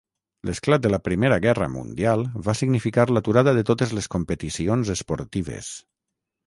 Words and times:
L'esclat 0.49 0.81
de 0.85 0.91
la 0.93 0.99
Primera 1.07 1.37
Guerra 1.43 1.67
Mundial 1.75 2.25
va 2.47 2.57
significar 2.63 3.07
l'aturada 3.13 3.57
de 3.59 3.67
totes 3.71 3.95
les 4.01 4.13
competicions 4.17 4.95
esportives. 4.99 5.73